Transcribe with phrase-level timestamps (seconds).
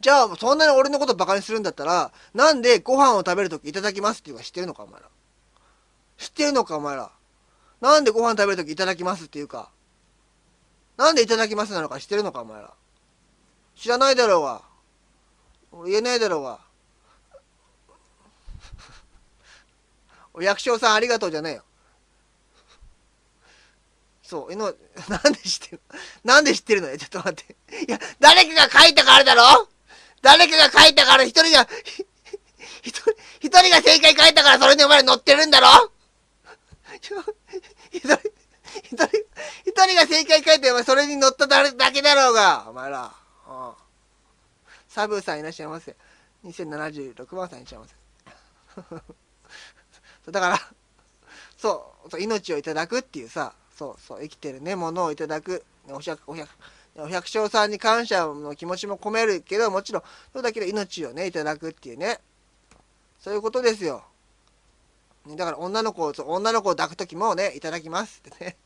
[0.00, 5.08] じゃあ、そんなに俺のことバカにするんだったら、なんでご飯を食べるときいただきますっていうか知ってるのか、お前ら。
[6.16, 7.10] 知ってるのか、お前ら。
[7.80, 9.70] なんでご飯食べるときいただきますっていうか。
[10.96, 12.72] なんでいただきますなのか知ってるのか、お前ら。
[13.74, 14.62] 知らないだろうが。
[15.86, 16.60] 言えないだろうが。
[20.32, 21.64] お役所さんありがとうじゃねえよ。
[24.22, 24.72] そう、えの、
[25.08, 25.80] なんで知ってる
[26.22, 27.56] なんで知ってるのよちょっと待って。
[27.84, 29.68] いや、誰かが書いたからだろ
[30.22, 31.66] 誰かが書いたから一人が、
[32.82, 35.90] 一人、一人が正解書いたからそれにお前乗ってるんだろ？
[36.96, 37.34] 一人、
[37.92, 39.06] 一人、
[39.64, 43.12] 一人が正解書いてお前それに乗っただけだろうが、お前ら。
[43.48, 43.72] うん。
[44.88, 45.96] サブさんいらっしゃいませ。
[46.44, 49.10] 2076番さんいらっしゃいませ。
[50.32, 50.60] だから、
[51.56, 56.48] そう、そう、命をいただくっていうさ、そうそう生きてるねものをいただくお百お百
[56.96, 62.20] お百姓さんに感謝の気持ちも込めるけどもちろんそれだけで命をねいただくっていうね。
[63.18, 64.02] そういうことですよ。
[65.28, 68.22] だから女の子を女の子を抱く時もねいただきます。
[68.26, 68.56] ってね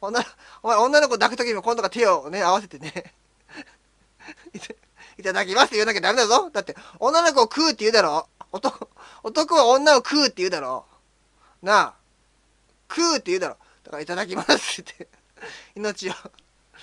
[0.00, 0.20] 女
[0.62, 3.14] お前女の子抱く時も今度から手をね合わせてね。
[5.18, 6.50] いただきますって言わなきゃダメだぞ。
[6.50, 8.28] だって女の子を食うって言うだろ。
[8.52, 8.88] 男
[9.22, 10.86] 男は女を食うって言うだろ。
[11.62, 11.94] なあ。
[12.88, 13.56] 食うって言うだろ。
[13.84, 15.08] だからいただきますって。
[15.76, 16.14] 命を。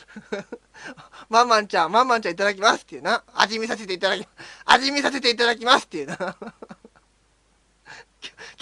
[1.30, 3.24] マンマンちゃん、マンマンちゃんいただきますっていうな。
[3.36, 4.28] 味見させていただき、
[4.66, 6.18] 味見させていただきますっていうな。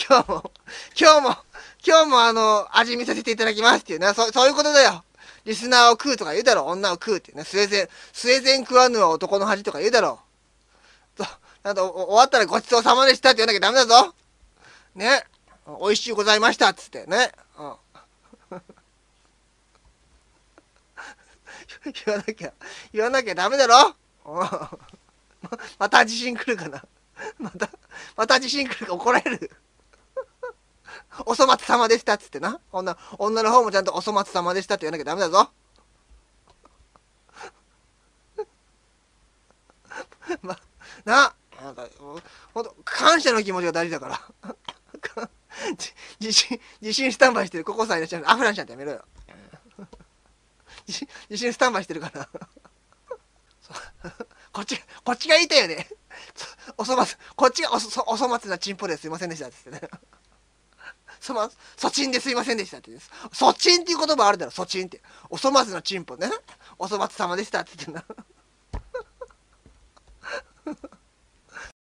[0.08, 0.52] 今日も、
[1.00, 1.38] 今日も、
[1.86, 4.14] 今日もあの、味見させていただきますっていうな。
[4.14, 5.04] そそういうことだよ。
[5.46, 6.66] リスナーを食うとか言うだろ。
[6.66, 7.44] 女を食うっていうね。
[7.44, 10.20] スウェーデン、スウェーデン食わぬは男の恥とか言うだろ。
[11.18, 11.26] そ。
[11.64, 14.14] なんと、終わったらごちそうさまでしたって言わなきゃダメだぞ。
[14.96, 15.24] ね。
[15.82, 17.32] 美味しいございましたっつってね。
[17.58, 17.74] うん。
[22.06, 22.54] 言わなきゃ、
[22.94, 23.96] 言わなきゃダメだろ？
[24.26, 24.72] ま
[25.78, 26.84] また地震来るかな？
[27.38, 27.70] また、
[28.16, 29.52] また地震来るか怒られる？
[31.26, 32.60] お粗末様でしたっつってな。
[32.72, 35.50] 女、女の方もちゃんとお粗末様でしたって言わなきゃダメだぞ。
[40.42, 40.58] ま、
[41.06, 41.88] な、なんか、
[42.54, 45.30] ほんと、感謝の気持ちが大事だから。
[46.20, 48.30] 地震、地震スタンバイしてるココさんいらっしゃる。
[48.30, 49.06] アフランちゃんってやめろよ。
[50.86, 52.28] 地震スタンバイしてるから
[54.52, 55.88] こっち、こっちが言いたいよね。
[56.78, 59.90] おそ松、こっちがおそ、おそ松なチンポですいませんでしたってってね。
[61.20, 63.10] そ、ちんですいませんでしたってです。
[63.34, 65.02] そちんっていう言葉あるだろ、そちんって。
[65.30, 66.30] おそ松なチンポね。
[66.78, 68.06] おそ松様でしたって言ってんだ。